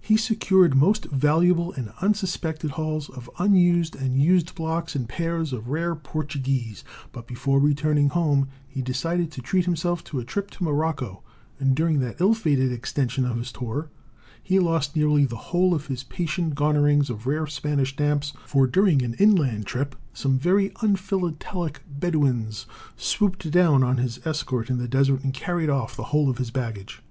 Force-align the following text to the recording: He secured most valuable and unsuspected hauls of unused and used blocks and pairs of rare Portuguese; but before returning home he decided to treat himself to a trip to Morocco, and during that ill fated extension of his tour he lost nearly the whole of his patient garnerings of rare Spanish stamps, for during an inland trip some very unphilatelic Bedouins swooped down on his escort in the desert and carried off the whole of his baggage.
He 0.00 0.16
secured 0.16 0.74
most 0.74 1.04
valuable 1.12 1.70
and 1.72 1.92
unsuspected 2.00 2.70
hauls 2.70 3.10
of 3.10 3.28
unused 3.38 3.94
and 3.94 4.16
used 4.18 4.54
blocks 4.54 4.94
and 4.96 5.06
pairs 5.06 5.52
of 5.52 5.68
rare 5.68 5.94
Portuguese; 5.94 6.84
but 7.12 7.26
before 7.26 7.60
returning 7.60 8.08
home 8.08 8.48
he 8.66 8.80
decided 8.80 9.30
to 9.32 9.42
treat 9.42 9.66
himself 9.66 10.02
to 10.04 10.18
a 10.18 10.24
trip 10.24 10.50
to 10.52 10.64
Morocco, 10.64 11.22
and 11.60 11.74
during 11.76 12.00
that 12.00 12.18
ill 12.18 12.32
fated 12.32 12.72
extension 12.72 13.26
of 13.26 13.36
his 13.36 13.52
tour 13.52 13.90
he 14.42 14.58
lost 14.58 14.96
nearly 14.96 15.26
the 15.26 15.52
whole 15.52 15.74
of 15.74 15.88
his 15.88 16.02
patient 16.02 16.54
garnerings 16.54 17.10
of 17.10 17.26
rare 17.26 17.46
Spanish 17.46 17.92
stamps, 17.92 18.32
for 18.46 18.66
during 18.66 19.02
an 19.02 19.12
inland 19.18 19.66
trip 19.66 19.96
some 20.14 20.38
very 20.38 20.72
unphilatelic 20.80 21.80
Bedouins 21.86 22.64
swooped 22.96 23.50
down 23.50 23.82
on 23.82 23.98
his 23.98 24.18
escort 24.26 24.70
in 24.70 24.78
the 24.78 24.88
desert 24.88 25.22
and 25.22 25.34
carried 25.34 25.68
off 25.68 25.94
the 25.94 26.04
whole 26.04 26.30
of 26.30 26.38
his 26.38 26.50
baggage. 26.50 27.02